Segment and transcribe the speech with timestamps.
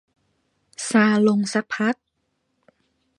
[0.89, 1.95] ซาลงสักพัก